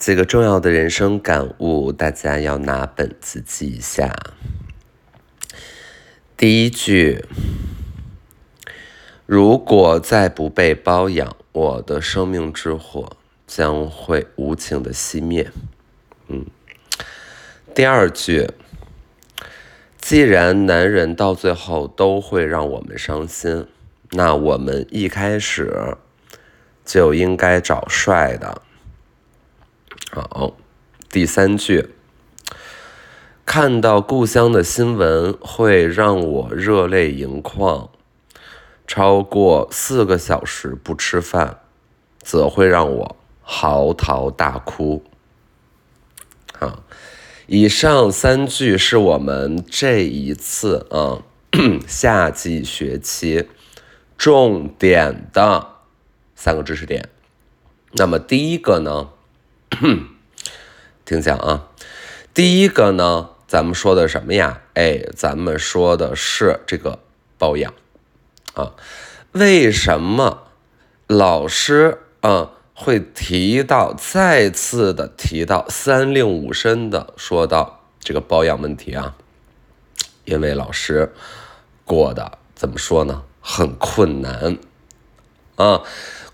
[0.00, 4.10] 几个重要的人生感悟，大家要拿本子记一下。
[6.38, 7.22] 第一句：
[9.26, 13.14] 如果再不被包养，我的生命之火
[13.46, 15.52] 将会无情的熄灭。
[16.28, 16.46] 嗯。
[17.74, 18.48] 第二句：
[19.98, 23.66] 既然男人到最后都会让我们伤心，
[24.12, 25.98] 那我们一开始
[26.86, 28.62] 就应该找帅的。
[30.12, 30.56] 好，
[31.08, 31.90] 第三句，
[33.46, 37.88] 看到故乡的新闻会让我热泪盈眶，
[38.88, 41.60] 超过四个小时不吃饭，
[42.18, 45.04] 则会让我嚎啕大哭。
[46.58, 46.82] 好，
[47.46, 51.22] 以上三句是我们这一次啊
[51.86, 53.48] 夏季学期
[54.18, 55.68] 重点的
[56.34, 57.08] 三个知识点。
[57.92, 59.10] 那么第一个呢？
[61.04, 61.68] 听讲啊，
[62.34, 64.62] 第一个呢，咱们说的什么呀？
[64.74, 66.98] 哎，咱们说的是这个
[67.38, 67.72] 包养
[68.54, 68.72] 啊。
[69.32, 70.48] 为什么
[71.06, 79.16] 老师啊会提到再次的提到三令五申的说到这个包养问题啊？
[80.24, 81.14] 因为老师
[81.84, 83.22] 过得怎么说呢？
[83.40, 84.58] 很困难
[85.54, 85.82] 啊，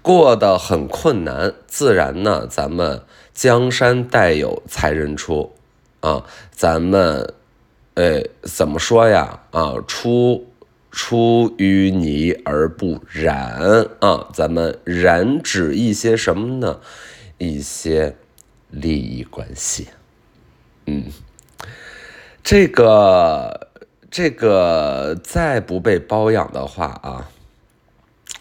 [0.00, 3.02] 过得很困难，自然呢，咱们。
[3.36, 5.52] 江山代有才人出，
[6.00, 7.34] 啊，咱们，
[7.92, 9.40] 呃，怎么说呀？
[9.50, 10.50] 啊，出
[10.90, 16.80] 出淤泥而不染啊，咱们染指一些什么呢？
[17.36, 18.16] 一些
[18.70, 19.88] 利益关系。
[20.86, 21.04] 嗯，
[22.42, 23.68] 这个
[24.10, 27.28] 这个再不被包养的话啊，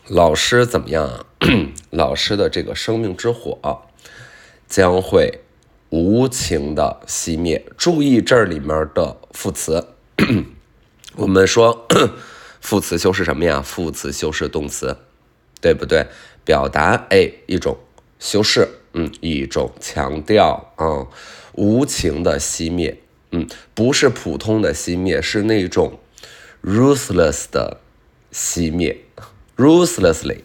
[0.08, 1.26] 老师怎么样啊？
[1.92, 3.82] 老师的这个生命之火。
[4.68, 5.42] 将会
[5.90, 7.66] 无情的熄灭。
[7.78, 9.88] 注意这里面的副词，
[11.16, 11.88] 我们说
[12.59, 13.62] 副词修饰什么呀？
[13.62, 14.98] 副词修饰动词，
[15.62, 16.08] 对不对？
[16.44, 17.78] 表达哎一种
[18.20, 21.08] 修饰，嗯，一种强调啊，
[21.54, 23.00] 无情的熄灭，
[23.31, 26.00] 嗯，不是普通的熄灭，是那种
[26.64, 27.80] ruthless 的
[28.31, 29.06] 熄灭
[29.58, 30.42] ，ruthlessly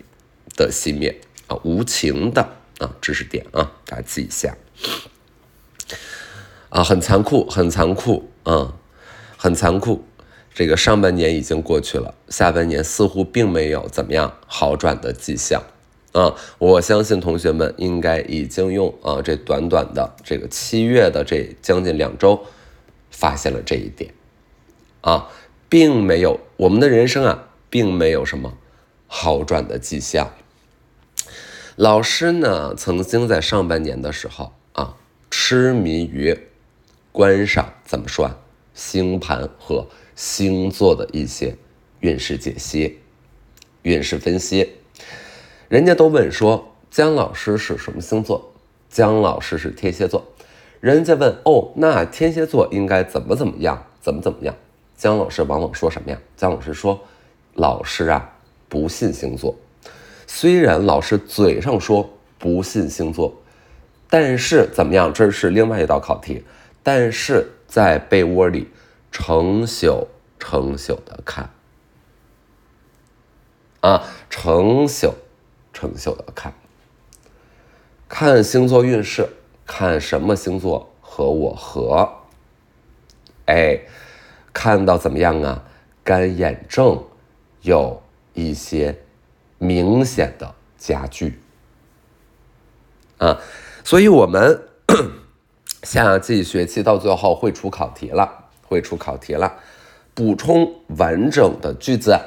[0.56, 2.59] 的熄灭啊，无情的。
[2.80, 4.56] 啊，知识点啊，大家记一下。
[6.70, 8.74] 啊，很残酷，很残酷，啊，
[9.36, 10.04] 很残酷。
[10.52, 15.62] 这个上半年已经过去了，下半年似乎并没有怎么样好转的迹象。
[16.12, 22.46] 啊，我相信同学们应该已经用啊这短短的这个七月的这将近两周，
[23.10, 24.12] 发现了这一点。
[25.02, 25.28] 啊，
[25.68, 28.58] 并没有我们的人生啊，并没有什么
[29.06, 30.32] 好转的迹象。
[31.80, 34.98] 老师呢，曾经在上半年的时候啊，
[35.30, 36.38] 痴迷于
[37.10, 38.36] 观赏怎么说啊，
[38.74, 41.56] 星盘和星座的一些
[42.00, 42.98] 运势解析、
[43.80, 44.74] 运势分析。
[45.70, 48.52] 人家都问说，姜老师是什么星座？
[48.90, 50.22] 姜老师是天蝎座。
[50.80, 53.86] 人家问哦，那天蝎座应该怎么怎么样？
[54.02, 54.54] 怎么怎么样？
[54.98, 56.20] 姜老师往往说什么呀？
[56.36, 57.00] 姜老师说，
[57.54, 58.36] 老师啊，
[58.68, 59.56] 不信星座。
[60.32, 62.08] 虽然老师嘴上说
[62.38, 63.34] 不信星座，
[64.08, 65.12] 但是怎么样？
[65.12, 66.44] 这是另外一道考题。
[66.84, 68.68] 但是在被窝里
[69.10, 70.06] 成宿
[70.38, 71.50] 成宿的看，
[73.80, 75.12] 啊，成宿
[75.72, 76.54] 成宿的看，
[78.08, 79.28] 看星座运势，
[79.66, 82.08] 看什么星座和我合。
[83.46, 83.80] 哎，
[84.52, 85.64] 看到怎么样啊？
[86.04, 87.04] 干眼症
[87.62, 88.00] 有
[88.32, 88.96] 一些。
[89.62, 91.38] 明显的加剧
[93.18, 93.38] 啊，
[93.84, 94.62] 所以我们
[95.84, 99.60] 夏季学期到最后会出考题了，会出考题了，
[100.14, 102.18] 补充完整的句子。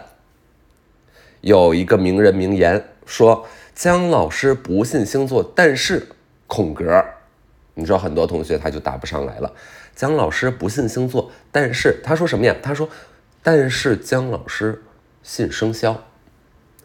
[1.42, 6.10] 有一个名人名言说：“姜老师不信星座，但是
[6.46, 7.04] 空格。”
[7.74, 9.52] 你知道很多同学他就答不上来了。
[9.96, 12.56] 姜老师不信星座，但是他说什么呀？
[12.62, 12.88] 他说
[13.42, 14.84] ：“但是姜老师
[15.24, 16.04] 信生肖。”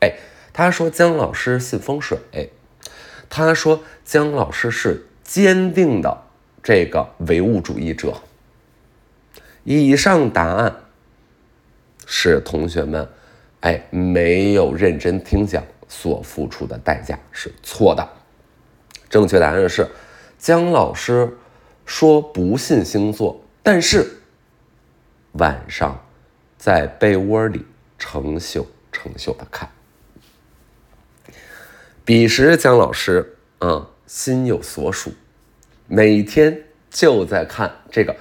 [0.00, 0.14] 哎。
[0.58, 2.18] 他说：“姜老师信风水。”
[3.30, 6.24] 他说：“姜老师是坚定的
[6.64, 8.20] 这个唯物主义者。”
[9.62, 10.74] 以上答案
[12.06, 13.08] 是同学们
[13.60, 18.08] 哎没有认真听讲所付出的代价是错的。
[19.08, 19.88] 正确答案是
[20.38, 21.38] 姜老师
[21.86, 24.04] 说不信星座，但是
[25.34, 26.04] 晚上
[26.56, 27.64] 在被窝里
[27.96, 29.70] 成宿成宿的看。
[32.08, 35.12] 彼时姜老师啊心有所属，
[35.86, 38.16] 每天就在看这个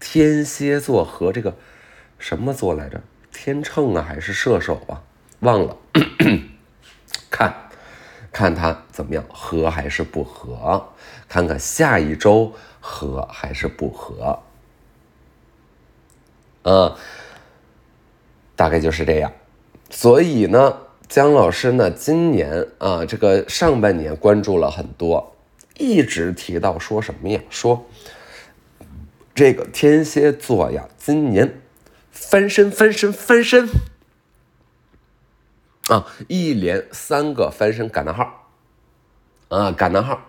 [0.00, 1.54] 天蝎座和这个
[2.18, 3.02] 什么座来着？
[3.30, 5.02] 天秤啊，还是射手啊？
[5.40, 5.76] 忘了。
[7.30, 7.54] 看，
[8.32, 10.94] 看他怎么样，合还是不合？
[11.28, 14.42] 看看下一周合还是不合？
[16.62, 16.96] 嗯，
[18.56, 19.30] 大概就是这样。
[19.90, 20.78] 所以呢，
[21.08, 25.36] 姜老师呢，今年啊，这个上半年关注了很多，
[25.78, 27.40] 一直提到说什么呀？
[27.48, 27.86] 说
[29.34, 31.60] 这个天蝎座呀，今年
[32.10, 33.68] 翻身，翻身，翻身。
[35.88, 38.48] 啊，一连三个翻身感叹号，
[39.48, 40.20] 啊，感叹号，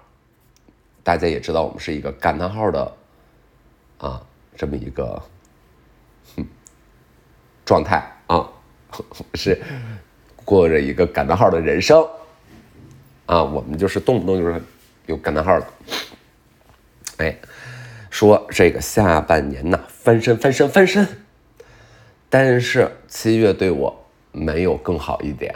[1.03, 2.95] 大家也知道我们是一个感叹号的
[3.97, 4.21] 啊，
[4.55, 5.23] 这么一个
[6.35, 6.45] 哼
[7.65, 8.47] 状态啊，
[9.33, 9.59] 是
[10.47, 12.07] 过着一个感叹号的人生
[13.25, 14.61] 啊，我们就是动不动就是
[15.05, 15.67] 有感叹号的，
[17.17, 17.37] 哎，
[18.09, 21.05] 说这个下半年呐，翻身翻身翻身，
[22.29, 23.93] 但是七月对我。
[24.33, 25.51] 没有更好一点，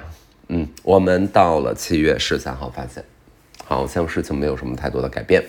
[0.47, 3.03] 嗯，我们到了七月十三号，发现
[3.63, 5.43] 好像事情没有什么太多的改变。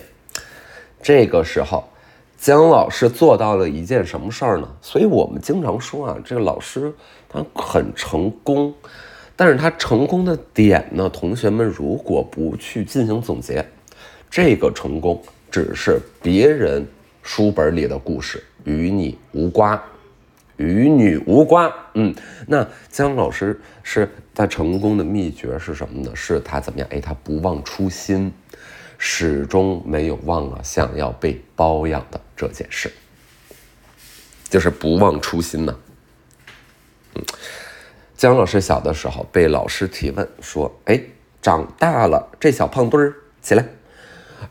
[1.01, 1.89] 这个时候，
[2.37, 4.69] 姜老师做到了一件什么事儿呢？
[4.83, 6.93] 所以我们经常说啊，这个老师
[7.27, 8.71] 他很成功，
[9.35, 13.65] 但是他成功的点呢，同学们如果不去进行总结，
[14.29, 16.85] 这个成功只是别人
[17.21, 19.79] 书本里的故事，与你无关。
[20.57, 22.13] 与女无关，嗯，
[22.47, 26.15] 那姜老师是他成功的秘诀是什么呢？
[26.15, 26.87] 是他怎么样？
[26.91, 28.31] 哎，他不忘初心，
[28.99, 32.93] 始终没有忘了想要被包养的这件事，
[34.47, 35.75] 就是不忘初心呢。
[37.15, 37.23] 嗯，
[38.23, 40.97] 姜老师小的时候被老师提问说：“哎，
[41.41, 43.65] 长大了，这小胖墩儿起来。”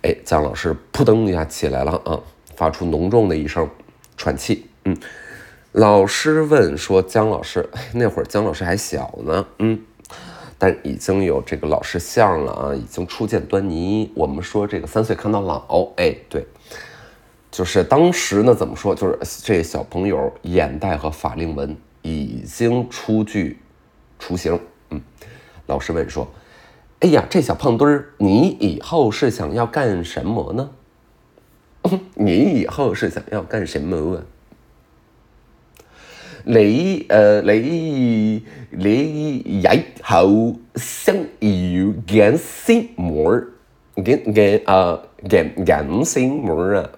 [0.04, 2.20] 哎，姜老师扑腾一下起来了啊，
[2.54, 3.66] 发出浓重的一声
[4.14, 4.94] 喘气，嗯。
[5.70, 9.80] 老师问说：“姜老师，那会儿姜老师还小呢，嗯，
[10.58, 14.12] 但已经有这个老师相了啊，已经初见端倪。
[14.14, 16.46] 我们说这个三岁看到老，哎，对，
[17.50, 18.94] 就是当时呢，怎么说？
[18.94, 23.58] 就是这小朋友眼袋和法令纹已经初具
[24.18, 24.60] 雏形。
[24.90, 25.00] 嗯，
[25.66, 26.28] 老师问说
[27.00, 30.70] ：‘哎呀，这小胖墩儿，你以后是想要干什么呢？
[32.14, 34.22] 你以后是想要干什么啊？’”
[36.44, 39.64] 你呃你你以
[40.02, 43.46] 後想要干什么？
[43.94, 46.90] 干干啊干干什么啊？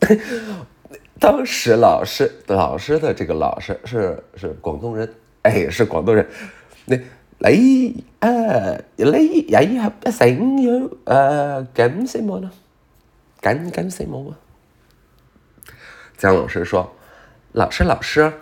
[1.18, 6.28] 当时老师老师的这个老师是是广东人，哎，是广东人。
[6.84, 6.96] 那，
[7.40, 7.54] 哎，
[8.20, 8.28] 啊，
[8.96, 12.50] 你，哎呀，不行，哟，呃，干什么呢？
[13.40, 14.36] 干干什么啊？
[16.16, 16.94] 江老师说，
[17.52, 18.32] 老师老师，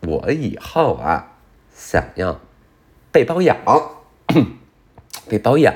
[0.00, 1.38] 我以后啊
[1.74, 2.40] 想要
[3.10, 3.56] 被包养。
[5.28, 5.74] 被包养。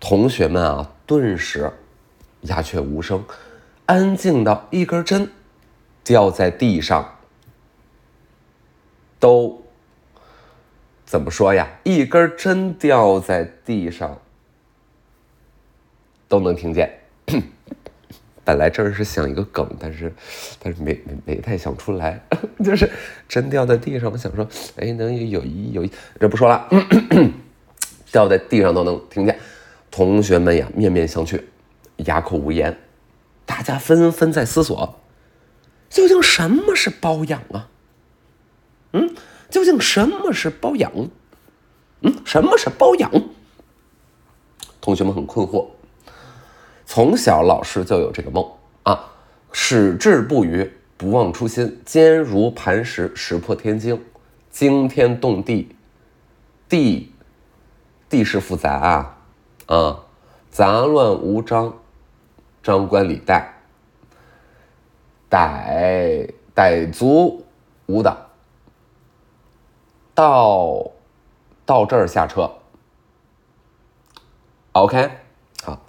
[0.00, 1.72] 同学们啊，顿时
[2.42, 3.24] 鸦雀无声。
[3.88, 5.30] 安静到一根针
[6.04, 7.16] 掉在地上。
[9.18, 9.64] 都
[11.06, 11.66] 怎么说呀？
[11.84, 14.18] 一根针掉在地上。
[16.28, 17.00] 都能听见。
[18.44, 20.12] 本來這是想一个梗，但是，
[20.62, 22.20] 但是没没没太想出来，
[22.62, 22.90] 就是
[23.26, 25.90] 针掉在地上，我想说，哎，能有一有一，
[26.20, 26.68] 这不说了，
[28.12, 29.38] 掉在地上都能听见，
[29.90, 31.42] 同学们呀，面面相觑，
[31.96, 32.76] 哑口无言，
[33.48, 35.00] 大家纷纷在思索，
[35.88, 37.70] 究竟什么是包养啊？
[38.92, 39.14] 嗯，
[39.48, 40.92] 究竟什么是包养？
[42.02, 43.10] 嗯，什么是包养？
[44.82, 45.66] 同学们很困惑。
[46.84, 48.46] 从小老师就有这个梦
[48.82, 49.12] 啊，
[49.50, 53.98] 矢志不渝，不忘初心，坚如磐石，石破天惊，
[54.50, 55.74] 惊天动地，
[56.68, 57.12] 地
[58.10, 59.18] 地势复杂啊，
[59.66, 60.00] 啊，
[60.50, 61.78] 杂乱无章，
[62.68, 63.50] 张冠李戴，
[65.30, 67.46] 傣傣族
[67.86, 68.14] 舞蹈，
[70.14, 70.90] 到
[71.64, 72.52] 到这儿下车
[74.72, 75.10] ，OK
[75.64, 75.80] 好。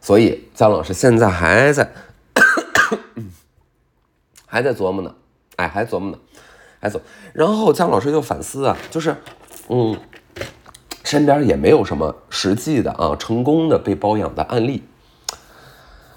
[0.00, 1.92] 所以姜老师现在还在，
[4.46, 5.14] 还在琢磨呢，
[5.56, 6.18] 哎，还琢磨呢，
[6.80, 6.98] 还琢。
[7.34, 9.14] 然后姜老师就反思啊，就是，
[9.68, 10.00] 嗯，
[11.04, 14.82] 身边也没有什么实际的啊成功的被包养的案例，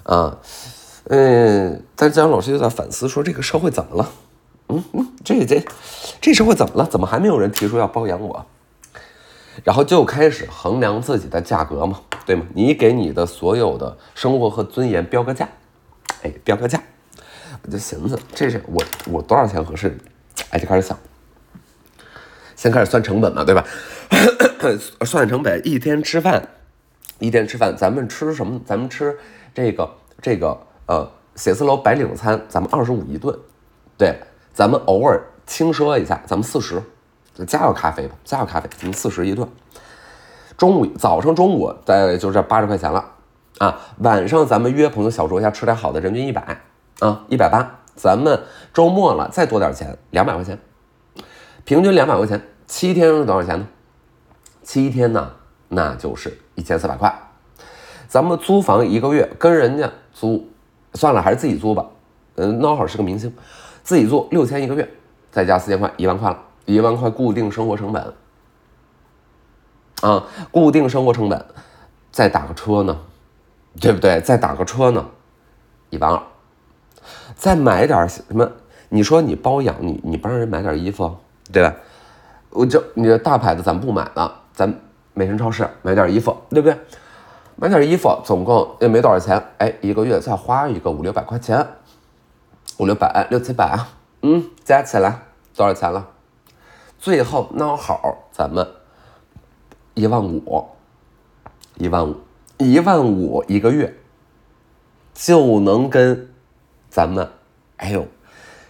[0.08, 0.38] 啊，
[1.10, 4.10] 嗯，但是姜老师就在反思说：“这个社会怎么了？
[4.68, 5.62] 嗯嗯，这这
[6.18, 6.88] 这社会怎么了？
[6.90, 8.46] 怎么还没有人提出要包养我？
[9.64, 12.00] 然后就开始衡量自己的价格嘛。
[12.24, 12.46] 对吗？
[12.54, 15.46] 你给你的所有的生活和尊严标个价，
[16.22, 16.82] 哎，标个价，
[17.62, 19.94] 我就寻思这是我我多少钱合适？
[20.48, 20.98] 哎，就开始想，
[22.56, 23.62] 先开始算成本嘛，对吧？
[25.04, 26.48] 算成本，一天吃饭，
[27.18, 28.58] 一天吃饭，咱们吃什么？
[28.66, 29.18] 咱们吃
[29.58, 29.90] 这个
[30.22, 33.36] 这个呃写字楼白领餐，咱们二十五一顿，
[33.96, 34.16] 对，
[34.52, 36.80] 咱们偶尔轻奢一下，咱们四十，
[37.44, 39.48] 加个咖啡吧，加个咖啡，咱们四十一顿。
[40.56, 43.04] 中午早上中午再就这八十块钱了
[43.58, 46.60] 啊，晚上咱们约朋友小酌一下，吃点好的，人均一百
[47.00, 47.80] 啊，一百八。
[47.96, 48.40] 咱们
[48.72, 50.56] 周末了再多点钱，两百块钱，
[51.64, 53.66] 平均两百块钱，七天是多少钱呢？
[54.62, 55.32] 七天呢，
[55.66, 57.12] 那就是一千四百块。
[58.08, 60.48] 咱们租房一个月跟人家租，
[60.94, 61.86] 算了，还是自己租吧。
[62.36, 63.32] 嗯，孬好是个明星，
[63.82, 64.88] 自己租六千一个月，
[65.30, 68.14] 再加四千块，一万块了，一万块固定生活成本。
[70.00, 71.44] 啊，固定生活成本，
[72.10, 72.96] 再打个车呢，
[73.80, 74.20] 对不对？
[74.20, 75.04] 再打个车呢，
[75.90, 76.22] 一万二。
[77.34, 78.50] 再买点什么？
[78.88, 81.14] 你说你包养你，你帮人买点衣服，
[81.52, 81.74] 对吧？
[82.50, 84.72] 我就你的大牌子咱不买了，咱
[85.12, 86.78] 美城超市买点衣服，对不对？
[87.60, 91.66] 买点衣服总共也没多少钱，哎，一个月再花一个五六百块钱，
[92.76, 93.88] 五六百六七百啊，
[94.22, 95.22] 嗯，加起来
[95.56, 96.08] 多少钱了？
[97.00, 98.66] 最后孬好，咱们。
[99.94, 100.68] 一万五，
[101.74, 102.16] 一万五，
[102.58, 103.92] 一万五一个月，
[105.12, 106.30] 就能跟
[106.88, 107.28] 咱们，
[107.78, 108.06] 哎呦，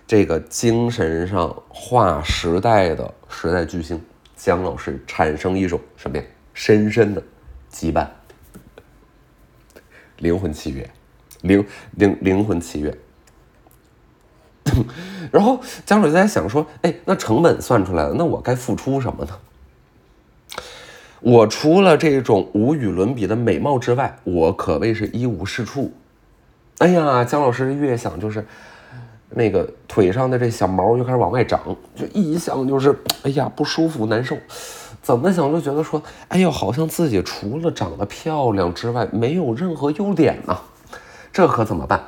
[0.07, 4.03] 这个精神上划时代的时代巨星
[4.35, 6.25] 姜老师产生一种什么呀？
[6.55, 7.23] 深深的
[7.71, 8.07] 羁绊，
[10.19, 10.89] 灵魂契约，
[11.43, 12.97] 灵灵灵魂契约。
[15.33, 19.39] 然后姜老师在想说，哎，那成本算出来了，那我该付出什么呢？
[21.21, 25.93] 我除了这种无与伦比的美貌之外，我可谓是一无是处。
[26.79, 28.47] 哎呀，姜老师越想就是，
[29.31, 34.37] 那个腿上的这小毛就开始往外长，就一想就是，哎呀不舒服难受。
[35.03, 40.59] 怎么想就觉得说，哎呦，好像自己除了长得漂亮之外，没有任何优点呢。
[41.33, 42.03] 这可怎么办？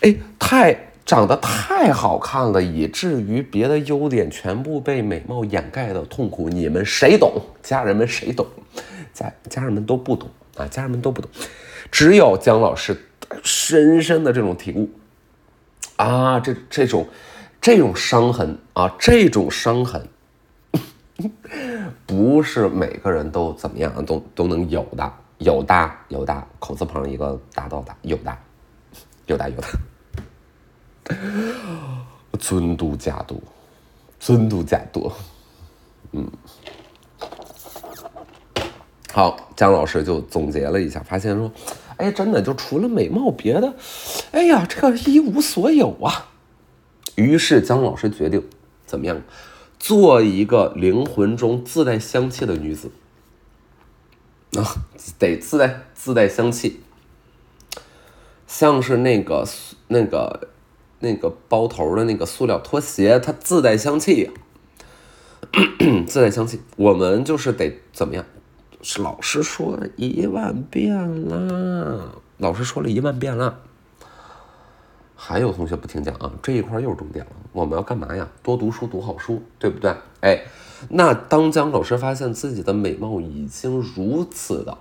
[0.00, 0.88] 哎，太。
[1.04, 7.42] 长得太好看了，以至于别的优点全部被美貌掩盖的痛苦，你们谁懂？
[7.60, 8.46] 家人们谁懂？
[9.12, 10.64] 家家人们都不懂啊！
[10.68, 11.28] 家人们都不懂，
[11.90, 12.96] 只有姜老师
[13.42, 14.88] 深深的这种体悟
[15.96, 16.38] 啊！
[16.38, 17.08] 这这种
[17.60, 20.06] 这种伤痕啊，这种伤痕
[22.06, 28.36] 不是每个人都怎么样都都能有的，有的有的口字旁一个大道的，有的
[29.26, 29.68] 有的有的。
[32.38, 33.42] 尊度假度，
[34.18, 35.12] 尊度假度，
[36.12, 36.28] 嗯，
[39.12, 41.52] 好，姜老师就总结了一下，发现说，
[41.96, 43.74] 哎，真的就除了美貌，别的，
[44.32, 46.30] 哎呀，这个一无所有啊。
[47.14, 48.42] 于是姜老师决定
[48.86, 49.20] 怎么样，
[49.82, 52.92] 做一个灵魂中自带香气的女子，
[54.56, 54.62] 啊，
[55.18, 56.78] 得自带自带香气，
[58.46, 59.44] 像是那个
[59.88, 60.48] 那个。
[61.04, 64.30] 那个包头的那个塑料拖鞋，它自带香气，
[66.06, 66.60] 自带香气。
[66.76, 68.24] 我们就是得怎么样？
[68.82, 70.94] 是老师说了一万遍
[71.28, 73.58] 了，老师说了一万遍了。
[75.24, 76.32] 还有同学不听讲啊？
[76.42, 77.30] 这一块又是重点了。
[77.52, 78.28] 我们要干嘛呀？
[78.42, 79.94] 多读书，读好书，对不对？
[80.20, 80.42] 哎，
[80.88, 84.76] 那当姜老师发现自己的美貌已经如此的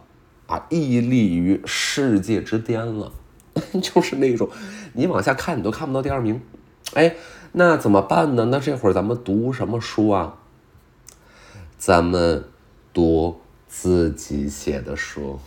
[0.47, 3.11] 啊屹立于世界之巅了。
[3.83, 4.49] 就是那种，
[4.93, 6.41] 你往下看你都看不到第二名，
[6.95, 7.15] 哎，
[7.51, 8.45] 那怎么办呢？
[8.45, 10.37] 那这会儿咱们读什么书啊？
[11.77, 12.45] 咱们
[12.91, 15.39] 读自己写的书，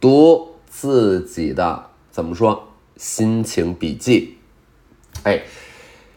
[0.00, 4.36] 读自己的怎么说心情笔记？
[5.24, 5.42] 哎，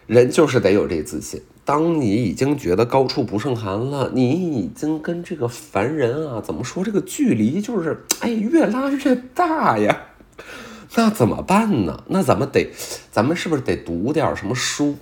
[0.05, 1.41] 人就是得有这自信。
[1.65, 10.09] 当你已经觉得高处不胜寒了，你已经跟这个凡人啊，怎么说这个距离就是哎越拉越大呀？
[10.93, 12.03] 那怎么办呢？
[12.09, 12.69] 那咱们得，
[13.11, 14.97] 咱们是不是得读点什么书？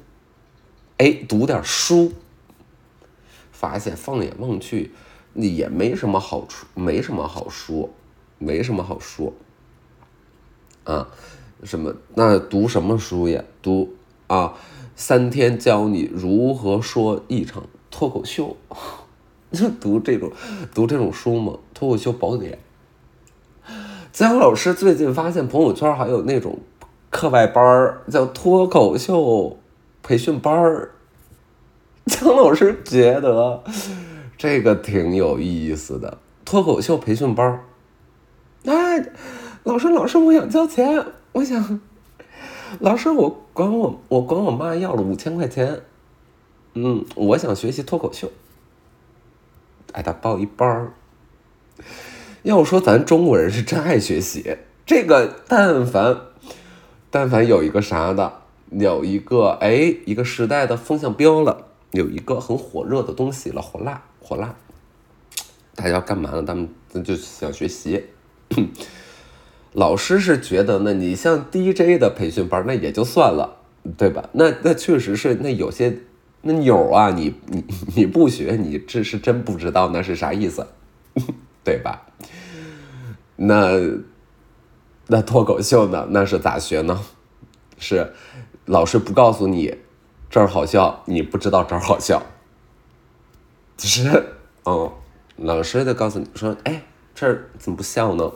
[0.95, 2.13] 哎，读点书，
[3.51, 4.91] 发现放眼望去，
[5.33, 7.89] 也没什么好处，没什么好说，
[8.37, 9.33] 没什么好说。
[10.85, 11.09] 啊，
[11.63, 11.93] 什么？
[12.13, 13.43] 那读什么书呀？
[13.61, 13.93] 读
[14.27, 14.53] 啊。
[14.97, 18.55] 三天教你如何说一场脱口秀，
[19.51, 20.31] 就读这种
[20.73, 22.57] 读这种书吗，《脱口秀宝典》。
[24.13, 26.59] 姜老师最近发现朋友圈还有那种
[27.09, 29.57] 课外班儿，叫脱口秀
[30.01, 30.91] 培训班儿。
[32.07, 33.61] 姜老师觉得
[34.37, 37.65] 这个挺有意思的，脱口秀培训班儿。
[38.63, 39.03] 那
[39.65, 41.79] 老师，老师，我想交钱，我想，
[42.79, 45.81] 老师，我管我我管我妈要了五千块钱，
[46.75, 48.31] 嗯，我想学习脱口秀，
[49.93, 50.93] 哎，他报一班儿。
[52.43, 54.55] 要说咱中国人是真爱学习，
[54.85, 56.15] 这个但凡
[57.09, 64.53] 但凡有一个啥的，有一个哎一个时代的风向标了，有一个很火热的东西了，火辣火辣，
[65.73, 66.43] 大家要干嘛呢？
[66.43, 66.69] 他们
[67.03, 68.05] 就想学习。
[69.75, 73.57] 老师是觉得呢，你像 DJ 的培训班，那也就算了，
[73.97, 74.29] 对吧？
[74.31, 75.99] 那那确实是，那有些
[76.43, 80.65] 那钮啊，你你你不学，你这是真不知道那是啥意思，
[81.61, 82.07] 对吧？
[83.35, 83.81] 那
[85.07, 86.07] 那脱口秀呢？
[86.09, 87.01] 那是咋学呢？
[87.77, 88.13] 是
[88.63, 89.75] 老师不告诉你
[90.29, 92.23] 这儿好笑，你不知道这儿好笑，
[93.75, 94.25] 就是
[94.63, 94.89] 嗯，
[95.35, 98.31] 老师就告诉你说，哎，这儿怎么不笑呢？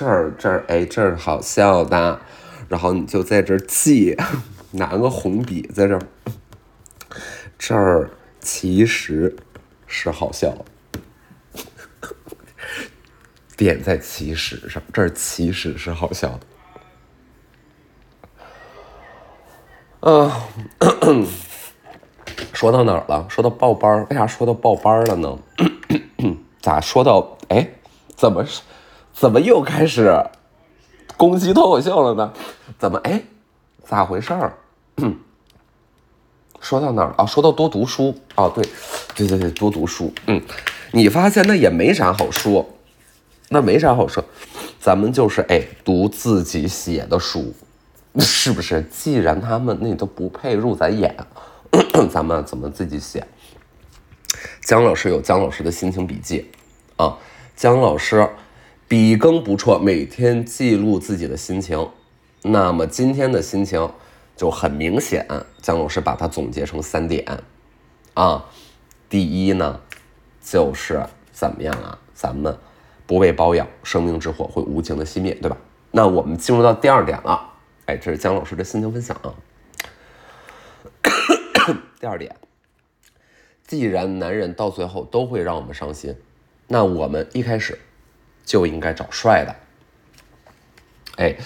[0.00, 2.18] 这儿这儿哎，这儿好笑的，
[2.68, 4.16] 然后你就在这儿记，
[4.72, 6.00] 拿个红笔在这儿，
[7.58, 8.08] 这儿
[8.40, 9.36] 其实
[9.86, 10.56] 是好笑。
[13.58, 16.40] 点在起始上，这儿其实是好笑的。
[20.00, 21.26] 嗯，
[22.54, 23.26] 说到哪儿了？
[23.28, 25.38] 说到报班儿，为啥说到报班儿了呢？
[26.62, 27.36] 咋说到？
[27.50, 27.68] 哎，
[28.16, 28.62] 怎么是？
[29.20, 30.18] 怎么又开始
[31.18, 32.32] 攻击脱口秀了呢？
[32.78, 32.98] 怎么？
[33.04, 33.22] 哎，
[33.84, 34.54] 咋回事儿？
[36.58, 37.26] 说到哪儿啊？
[37.26, 38.64] 说到多读书啊，对，
[39.14, 40.10] 对对对，多读书。
[40.26, 40.40] 嗯，
[40.92, 42.66] 你发现那也没啥好说。
[43.50, 44.24] 那没啥好说，
[44.80, 47.52] 咱们就是哎，读自己写的书，
[48.20, 48.80] 是不是？
[48.90, 51.14] 既然他们那都不配入咱眼，
[52.10, 53.26] 咱们怎么自己写？
[54.62, 56.50] 姜老师有姜老师的心情笔记
[56.96, 57.18] 啊，
[57.54, 58.26] 姜老师
[58.90, 61.90] 笔耕不辍，每天记录自己的心情。
[62.42, 63.88] 那么今天的心情
[64.34, 65.24] 就很明显，
[65.62, 67.24] 姜老师把它总结成三点
[68.14, 68.46] 啊。
[69.08, 69.80] 第一呢，
[70.42, 72.00] 就是怎么样啊？
[72.12, 72.58] 咱们。
[73.06, 75.56] 不被包养，生命之火会无情的熄灭，对吧？
[75.92, 77.48] 那我们进入到第二点了，
[77.86, 79.34] 哎，这是姜老师的心情分享啊。
[82.00, 82.34] 第二点，
[83.68, 86.16] 既然男人到最后都会让我们伤心，
[86.66, 87.78] 那我们一开始
[88.50, 89.54] 就应该找帅的。
[91.22, 91.36] 哎，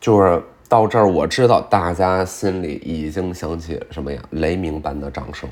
[0.00, 4.22] 就是到这儿，我知道大家心里已经响起什么呀？
[4.30, 5.46] 雷鸣般的掌声。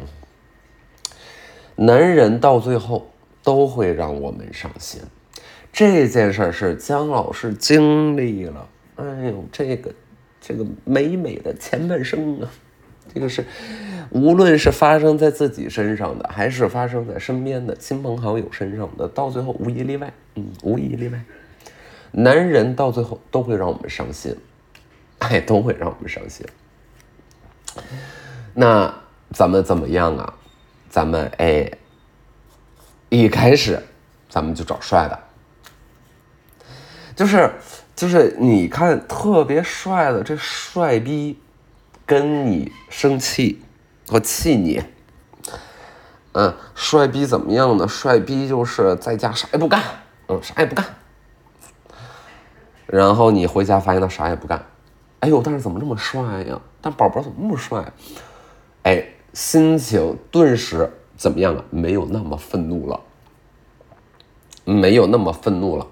[1.75, 3.11] 男人到最后。
[3.47, 5.01] 都会让我们伤心，
[5.73, 8.69] 这件事是姜老师经历了。
[8.97, 9.95] 哎呦，这个，
[10.41, 12.51] 这个美美的前半生啊，
[13.15, 13.45] 这个是，
[14.11, 21.21] 无论是发生在自己身上的，还是发生在身边的亲朋好友身上的，到最后无一例外，嗯，无一例外，
[22.13, 24.37] 男人到最后都会让我们伤心，
[25.19, 26.47] 哎，都会让我们伤心。
[28.55, 28.95] 那
[29.33, 30.35] 咱们怎么样啊？
[30.89, 31.71] 咱们哎。
[33.09, 33.81] 一开始，
[34.29, 35.17] 咱们就找帅的，
[37.15, 37.49] 就是
[37.95, 41.39] 就是你看特别帅的这帅逼，
[42.07, 43.61] 跟你生气
[44.07, 44.83] 和气你，
[46.33, 47.87] 嗯，帅逼怎么样呢？
[47.87, 49.83] 帅逼就是在家啥也不干，
[50.29, 50.87] 嗯，啥也不干，
[52.87, 54.65] 然后你回家发现他啥也不干，
[55.21, 56.59] 哎呦，但是怎么这么帅呀？
[56.81, 57.93] 但宝宝怎么那么帅？
[58.85, 60.91] 哎，心情顿时。
[61.19, 61.65] 怎么样了？
[61.71, 63.01] 没有那么愤怒了，
[64.67, 65.87] 没有那么愤怒了。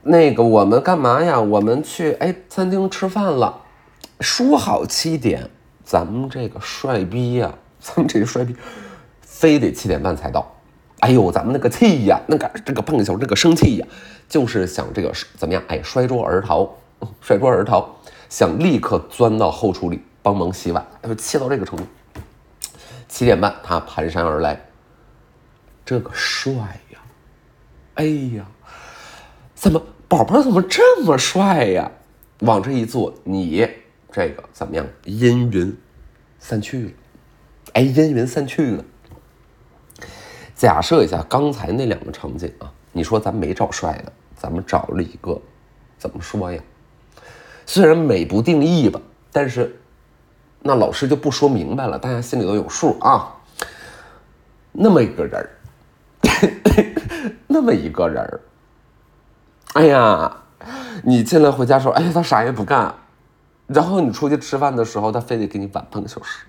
[0.00, 1.38] 那个，我们干嘛呀？
[1.38, 3.61] 我们去哎餐厅吃饭了，
[4.22, 5.50] 说好七点，
[5.84, 8.54] 咱们这个帅逼呀， 咱们这个帅逼，
[9.20, 10.50] 非得七点半才到。
[11.00, 13.86] 哎呦，咱们那个气呀，那个这个半个小时这个生气呀，
[14.28, 15.62] 就是想这个怎么样？
[15.66, 16.72] 哎，摔桌而逃，
[17.20, 17.90] 摔桌而逃，
[18.28, 21.84] 想立刻钻到后厨里帮忙洗碗，哎呦，气到这个程度。
[23.08, 24.58] 七点半，他蹒跚而来。
[25.84, 26.54] 这个帅
[26.92, 26.98] 呀！
[27.94, 28.04] 哎
[28.36, 28.46] 呀，
[29.54, 31.90] 怎么宝宝怎么这么帅呀？
[32.38, 33.68] 往这一坐，你
[34.12, 34.86] 这个怎么样？
[35.04, 35.76] 阴云
[36.38, 36.90] 散去了。
[37.72, 38.84] 哎，阴云散去了。
[40.54, 45.40] 假设一下刚才那两个场景啊，你说咱没找帅的，咱们找了一个，
[45.98, 46.62] 怎么说呀？
[47.66, 49.00] 虽然美不定义吧，
[49.32, 49.78] 但是。
[50.64, 53.34] 那老师就不说明白了，大家心里都有数啊。
[54.70, 55.50] 那么一个人儿，
[57.48, 58.40] 那么一个人儿，
[59.72, 60.36] 哎呀，
[61.02, 62.94] 你进来回家说，哎呀，他啥也不干，
[63.66, 66.44] 然后你出去吃饭的时候，他非得给你晚半个小时，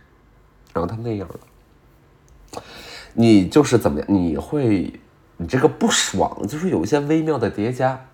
[0.73, 2.61] 然后他那样了。
[3.13, 4.07] 你就是怎么样？
[4.09, 4.99] 你会，
[5.37, 8.05] 你这个不爽，就是有一些微妙的叠加，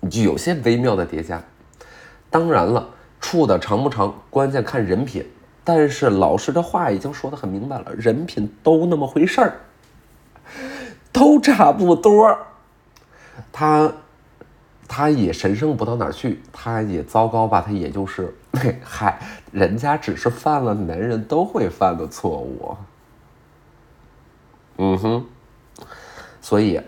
[0.00, 1.42] 你就有些微妙的叠加。
[2.30, 2.88] 当然了，
[3.20, 5.26] 处的长不长，关键看人品。
[5.64, 9.60] 但是老师的话已经说的很明白了，人品都那么回事儿，
[11.12, 12.38] 都差不多。
[13.52, 13.92] 他，
[14.88, 17.62] 他也神圣不到哪儿去，他也糟糕吧？
[17.64, 18.34] 他也就是，
[18.82, 19.20] 嗨，
[19.52, 22.74] 人家只是犯了男人都会犯的错误。
[24.78, 25.26] 嗯哼，
[26.40, 26.80] 所以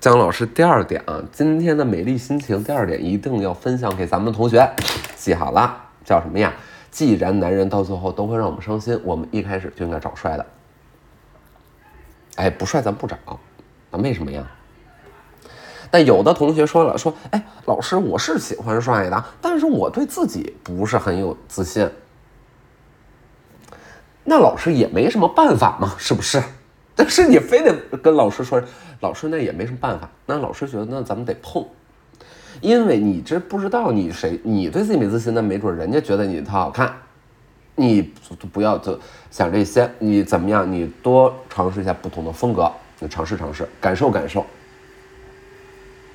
[0.00, 4.66] 姜老师第二点啊，今天的美丽心情第二点一定要分享给咱们的同学，
[5.14, 6.52] 记好了，叫什么呀？
[6.90, 10.46] 既然男人到最后都会让我们伤心，我们一开始就应该找帅的。
[12.36, 13.16] 哎，不帅咱不找，
[13.90, 14.48] 那为什么呀？
[15.94, 21.88] 但有的同学说了，说，哎，老师，我是喜欢帅的，但是我对自己不是很有自信。
[24.24, 26.42] 那老师也没什么办法嘛，是不是？
[26.96, 28.60] 但是你非得跟老师说，
[29.02, 30.10] 老师那也没什么办法。
[30.26, 31.64] 那老师觉得，那咱们得碰。
[32.60, 36.92] 因为你这不知道你谁，你对自己没自信，那没准人家觉得你特好看，
[37.76, 38.12] 你
[38.52, 38.98] 不要就
[39.30, 40.68] 想这些，你怎么样？
[40.68, 44.44] 你多尝试一下不同的风格，你尝试尝试，感受感受。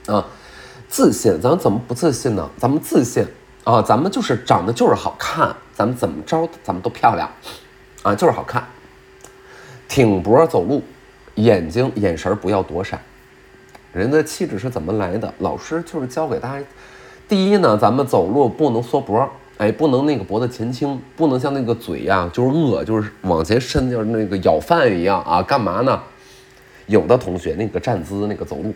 [0.09, 0.25] 啊，
[0.87, 2.49] 自信，咱们怎么不自信呢？
[2.57, 3.23] 咱们自信
[3.63, 7.29] 啊，咱们就是长得就是好看，咱们怎么着，咱们都漂亮，
[8.01, 8.65] 啊，就是好看。
[9.87, 10.81] 挺脖走路，
[11.35, 12.99] 眼睛眼神不要躲闪。
[13.93, 15.31] 人的气质是怎么来的？
[15.39, 16.65] 老师就是教给大家。
[17.27, 25.41] 第一呢，咱们走路不能缩脖，哎，不能那个脖子前倾，不能像那个嘴呀，就是饿，就是往前伸，就是那个咬饭一样啊。
[25.43, 26.01] 干嘛呢？
[26.87, 28.73] 有的同学那个站姿，那个走路，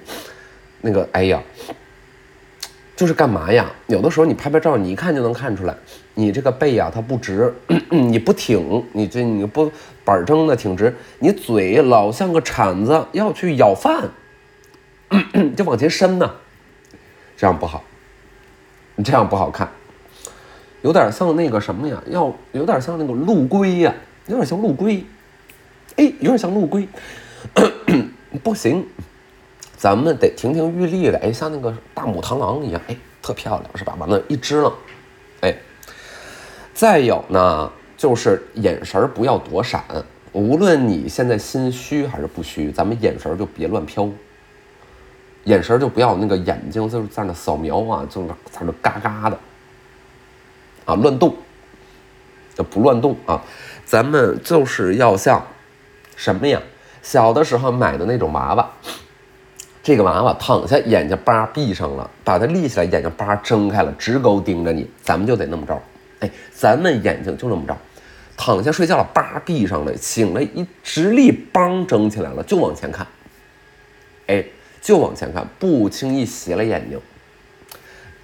[0.85, 1.41] 那个哎呀，
[2.93, 3.71] 就是干嘛呀？
[3.87, 5.73] 有的时候你拍拍照，你一看就能看出来，
[6.13, 7.53] 你这个背呀它不直，
[7.89, 9.71] 你不挺，你这你不
[10.03, 14.09] 板正的挺直，你嘴老像个铲子要去咬饭。
[15.55, 16.29] 就往前伸呢，
[17.37, 17.83] 这样不好，
[18.95, 19.69] 你这样不好看，
[20.81, 22.03] 有点像那个什么呀？
[22.09, 23.93] 要有点像那个陆龟呀，
[24.25, 25.05] 有点像陆龟，
[25.97, 26.87] 哎，有点像陆龟，
[28.43, 28.85] 不行，
[29.83, 33.93] 咱们得亭亭玉立的，哎，像那个大母螳螂一样，哎，特漂亮，是吧？
[33.99, 34.73] 完了，一支棱，
[35.41, 35.53] 哎，
[36.73, 39.83] 再有呢，就是眼神不要躲闪，
[40.31, 44.09] 无论你现在心虚还是不虚，咱们眼神就别乱飘。
[45.43, 49.37] 眼神就不要那个眼睛就是在那扫描啊，就是在那嘎嘎的
[50.85, 51.35] 啊，乱动，
[52.55, 53.43] 就不乱动啊。
[53.83, 55.45] 咱们就是要像
[56.15, 56.61] 什么呀？
[57.01, 58.71] 小的时候买的那种娃娃，
[59.83, 65.79] 这个娃娃躺下眼睛叭闭上了，把它立起来眼睛叭睁开了，直勾盯着你，咱们就得那么着。
[66.21, 67.77] 哎，咱们眼睛就那么着，
[68.35, 73.05] 躺下睡觉了叭闭上了，醒了一直立梆睁起来了，就往前看，
[74.25, 74.43] 哎。
[74.81, 76.99] 就往前看，不轻易斜了眼睛。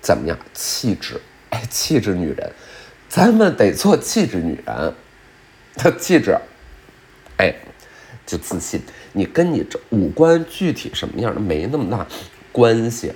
[0.02, 0.38] 怎么样？
[0.54, 1.18] 气质，
[1.52, 2.52] 哎，气质女人，
[3.08, 4.94] 咱们得做气质女人。
[5.78, 6.38] 她气质，
[7.38, 7.56] 哎，
[8.26, 8.82] 就自信。
[9.14, 12.06] 你跟你这五官具体什么样的没那么大
[12.52, 13.12] 关系。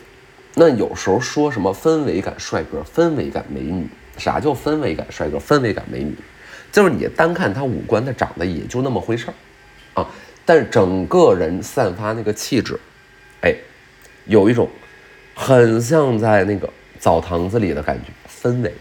[0.55, 6.15] 那有时候说什么氛围感帅哥、氛围感美女，啥叫氛围感帅哥、氛围感美女？
[6.71, 9.33] 就是你单看他五官，他长得也就那么回事儿
[10.01, 10.07] 啊。
[10.45, 12.79] 但是整个人散发那个气质。
[13.41, 13.55] 哎，
[14.25, 14.69] 有一种
[15.33, 18.73] 很像在那个澡堂子里的感觉氛围，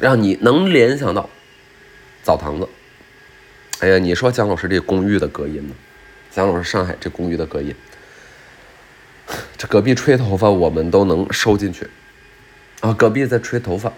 [0.00, 1.28] 让你能联想到
[2.22, 2.68] 澡堂子。
[3.84, 5.74] 哎呀，你说姜老师这公寓的隔音呢？
[6.30, 7.74] 姜老师上海这公寓的隔音，
[9.58, 11.86] 这隔壁吹头发我们都能收进去
[12.80, 12.94] 啊！
[12.94, 13.92] 隔壁在吹头发，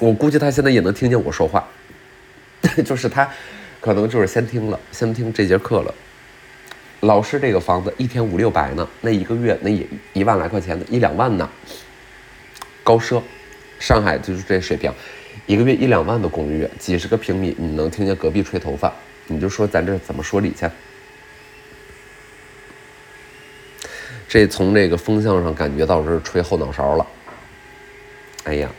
[0.00, 1.64] 我估计他现在也能听见我说话，
[2.84, 3.30] 就是他
[3.80, 5.94] 可能就是先听了，先听这节课了。
[7.02, 11.48] 老师，这个房子一天五六百呢，那一个月那也一万来块钱的，一两万呢，
[12.82, 13.22] 高奢，
[13.78, 14.92] 上海就是这水平，
[15.46, 18.92] 一个月一两万的公寓，几十个平米，你能听见隔壁吹头发，
[19.26, 20.68] 你就说咱这怎么说理去？
[24.28, 27.06] 这从这个风向上感觉到是吹后脑勺了，
[28.44, 28.70] 哎呀。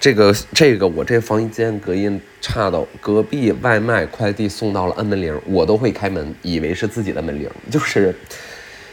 [0.00, 8.14] 这个这个，我这房间隔音差到隔壁外卖快递送到了，按门铃我都会开门，以为是自己的门铃， 就是，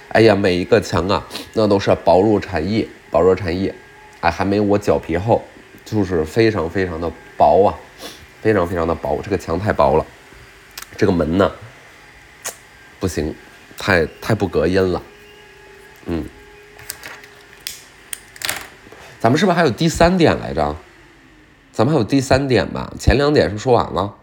[0.09, 3.73] 哎呀，每一个墙啊，那都是薄如蝉翼，薄如蝉翼，
[4.21, 5.43] 哎，还没我脚皮厚，
[5.83, 7.75] 就是非常非常的薄啊，
[8.41, 10.05] 非常非常的薄，这个墙太薄了，
[10.97, 11.51] 这个门呢，
[12.99, 13.35] 不行，
[13.77, 15.01] 太太不隔音了，
[16.05, 16.25] 嗯，
[19.19, 20.75] 咱们是不是还有第三点来着？
[21.71, 24.15] 咱们还有第三点吧，前两点是说完了，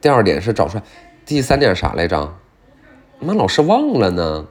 [0.00, 0.82] 第二点是找出来，
[1.24, 2.36] 第三点啥来着？
[3.20, 4.48] 妈，老师忘了呢。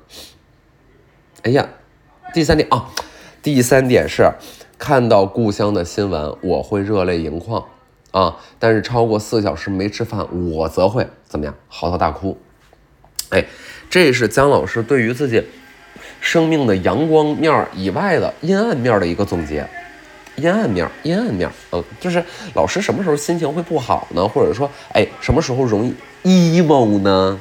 [1.43, 1.67] 哎呀，
[2.33, 2.91] 第三点啊，
[3.41, 4.31] 第三点是
[4.77, 7.65] 看到故乡的新闻，我会热泪盈眶
[8.19, 8.35] 啊。
[8.59, 11.53] 但是超过四个小时没吃饭，我则会怎么样？
[11.67, 12.37] 嚎啕大哭。
[13.29, 13.45] 哎，
[13.89, 15.43] 这是姜老师对于自己
[16.21, 19.67] 生命的阳光面以外的阴暗面的一个总结。
[20.37, 24.27] 阴暗面，阴暗面，嗯，就是老师什么时候心情会不好呢？
[24.27, 25.83] 或者说，哎，什么时候容
[26.23, 27.39] 易 emo 呢？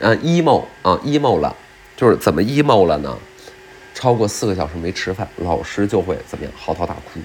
[0.00, 1.54] 啊，emo 啊，emo 了，
[1.94, 3.14] 就是怎么 emo 了呢？
[3.92, 6.52] 超过四个小时没吃饭，老师就会怎么样？
[6.56, 7.20] 嚎啕大哭。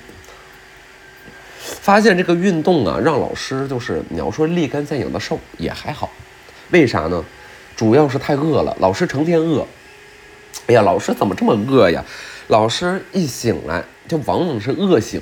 [1.64, 6.12] 发现这个运动啊，让老师就是你要说立竿见影的瘦也还好，
[6.72, 7.24] 为啥呢？
[7.76, 9.66] 主要是太饿了，老师成天饿。
[10.68, 12.04] 哎呀，老师怎么这么饿呀？
[12.48, 15.22] 老师一醒来就往往是饿醒，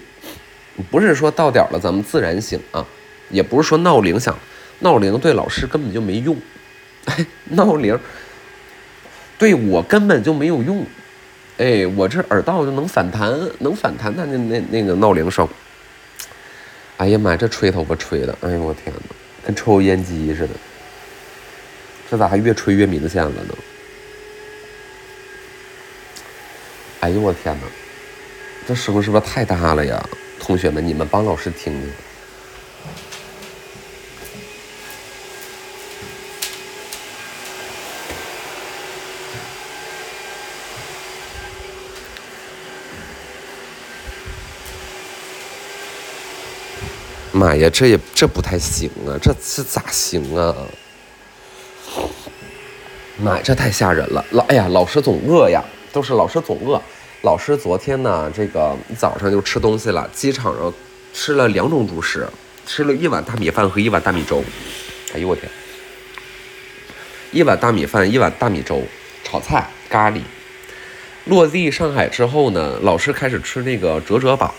[0.89, 2.85] 不是说到点了咱们自然醒啊，
[3.29, 4.35] 也不是说闹铃响，
[4.79, 6.35] 闹铃对老师根本就没用，
[7.05, 7.97] 哎， 闹铃
[9.37, 10.85] 对我根本就没有用，
[11.57, 15.47] 哎，我这耳道就能反弹，能反弹的那那那个闹铃声，
[17.01, 19.01] 哎呀妈，这吹头发吹的，哎呦我天哪，
[19.43, 20.53] 跟抽烟机似的，
[22.07, 23.55] 这咋还越吹越明显了呢？
[26.99, 27.63] 哎呦我天哪，
[28.67, 29.99] 这声是不是太大了呀？
[30.39, 31.91] 同学们，你们帮老师听听。
[47.41, 50.55] 妈呀，这也这不太行啊，这这咋行啊？
[53.17, 54.23] 妈呀，这太吓人了！
[54.29, 55.63] 老哎呀，老师总饿呀。
[55.91, 56.79] 都是老师总饿，
[57.23, 60.71] 老师昨天呢，这个早上就吃东西了，机场上
[61.13, 62.25] 吃了两种主食，
[62.67, 64.43] 吃了一碗大米饭和一碗大米粥。
[65.15, 65.51] 哎呦我天，
[67.31, 68.83] 一碗大米饭，一碗大米粥，
[69.23, 70.21] 炒菜咖喱。
[71.25, 74.53] 落地上海之后呢，老师开始吃那个折折堡，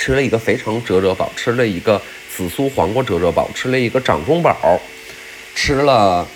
[0.00, 2.00] 吃了一个肥肠折折堡，吃了一个
[2.34, 4.80] 紫苏黄瓜折折堡，吃了一个掌中宝，
[5.54, 6.26] 吃了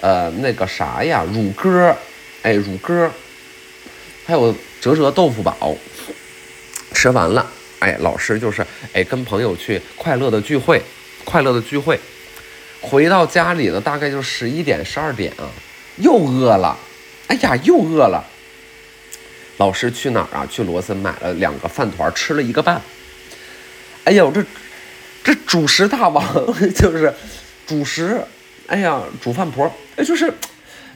[0.00, 1.94] 呃那个啥呀乳鸽，
[2.40, 3.10] 哎乳鸽。
[4.24, 5.76] 还有折折豆腐堡，
[6.94, 7.46] 吃完了，
[7.80, 10.80] 哎，老师就是哎，跟朋友去快乐的聚会，
[11.24, 12.00] 快乐的聚会，
[12.80, 15.50] 回到家里呢，大概就十一点十二点啊，
[15.96, 16.78] 又饿了，
[17.26, 18.24] 哎呀，又饿了。
[19.58, 20.46] 老师去哪儿啊？
[20.50, 22.80] 去罗森买了两个饭团，吃了一个半。
[24.04, 24.44] 哎呦，这
[25.22, 26.24] 这主食大王
[26.74, 27.12] 就是
[27.66, 28.20] 主食，
[28.66, 30.32] 哎呀，煮饭婆，哎，就是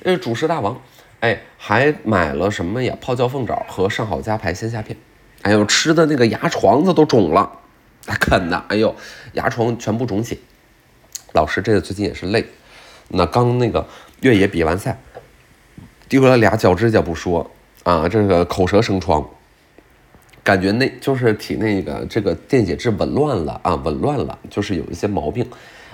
[0.03, 0.81] 呃，主食大王。
[1.21, 2.97] 哎，还买了什么呀？
[3.01, 4.97] 泡椒凤爪和上好佳牌鲜虾片。
[5.43, 7.61] 哎呦，吃的那个牙床子都肿了，
[8.07, 8.95] 他啃的，哎呦，
[9.33, 10.43] 牙床全部肿起。
[11.33, 12.47] 老师，这个最近也是累。
[13.09, 13.87] 那刚那个
[14.21, 14.99] 越野比完赛，
[16.09, 17.51] 丢了俩脚指甲不说
[17.83, 19.29] 啊，这个口舌生疮，
[20.45, 25.45] 感觉那就是体内个这个电解质紊乱了啊，紊乱了，就是有一些毛病。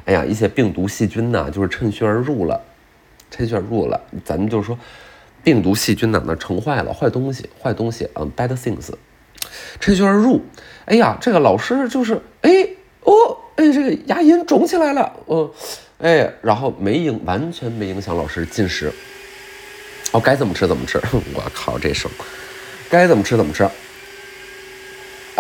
[0.05, 2.61] 哎呀，一些病毒细菌呐，就是趁虚而入了，
[3.31, 3.99] 趁虚而入了。
[4.23, 4.79] 咱们就是说。
[5.43, 6.23] 病毒细菌呢？
[6.27, 8.91] 那成坏了，坏东西，坏东西，嗯，bad things，
[9.81, 10.43] 趁虚而入。
[10.85, 12.51] 哎呀，这个老师就是，哎，
[13.05, 15.51] 哦，哎，这个牙龈肿起来了，哦，
[15.97, 18.93] 哎，然后没影，完全没影响老师进食。
[20.13, 21.01] 哦，该怎么吃怎么吃。
[21.33, 22.11] 我靠，这声，
[22.91, 23.67] 该怎么吃怎么吃。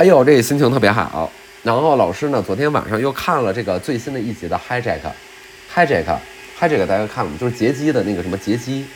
[0.00, 1.30] 哎呦，这心情特别好。
[1.62, 7.36] 然后老师呢，昨天晚上又看了这个最新的一集的 Hijack，Hijack，Hijack，大家看了吗？
[7.38, 8.86] 就是劫机的那个什么劫机。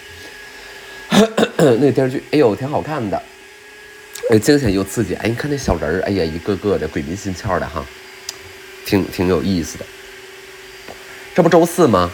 [1.58, 3.22] 那电视剧，哎呦，挺好看的，
[4.30, 5.14] 哎，惊险又刺激。
[5.16, 7.84] 哎，你看那小人儿，哎呀，一个个的鬼迷心窍的哈，
[8.86, 9.84] 挺挺有意思的。
[11.34, 12.10] 这不周四吗？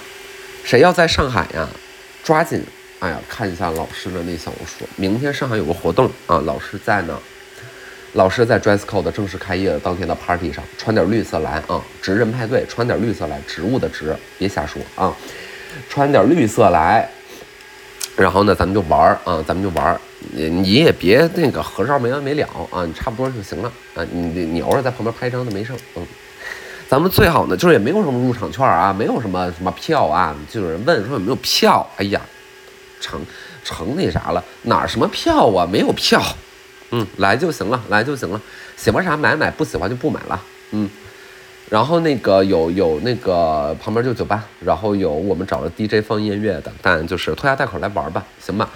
[0.65, 1.69] 谁要在上海呀？
[2.25, 2.61] 抓紧，
[2.99, 4.85] 哎呀，看一下老师的那小说。
[4.97, 7.17] 明天上海有个活动啊，老师在呢。
[8.15, 15.15] 老师在 Dress Code 正式开业的当天的 Party 上，穿点绿色来啊，职人派对，穿点绿色来，植物的植，别瞎说啊，
[15.89, 17.09] 穿点绿色来。
[18.17, 19.99] 然后呢，咱们就玩啊，咱们就玩，
[20.33, 26.05] 你你也别那个合照没完没了啊，你差不多就行了啊，你你偶尔在旁边拍张都没事，嗯，
[26.89, 32.21] 咱们最好呢就是也没有什么入场券啊，没有什么什么票啊，就有人问说有没有票，哎呀，
[33.01, 33.25] 成
[33.65, 36.21] 成那啥了，哪儿什么票啊，没有票，
[36.91, 38.41] 嗯，来就行了，来就行了，
[38.77, 40.89] 喜欢啥买买，不喜欢就不买了，嗯。
[41.69, 48.69] 然后那个有有那个旁边就酒吧，然后有我们找了 DJ 放音乐的，但就是拖家带口来玩吧，行吧？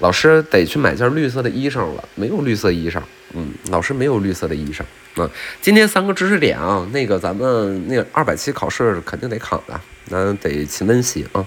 [0.00, 3.00] 老师得去买件绿色的衣裳了，没有绿色衣裳。
[3.32, 4.82] 嗯，老师没有绿色的衣裳。
[5.16, 5.30] 嗯，
[5.62, 11.46] 今天三个知识点啊，那个咱们那二百七考试肯定得考的，那得勤温习啊。